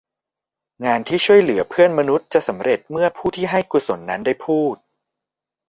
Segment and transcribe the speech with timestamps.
[0.85, 4.75] งานที่ช่วยเหลือเพื่อนมนุษย์จะสำเร็จเมื่อผู้ที่ให้กุศลนั้นได้พูด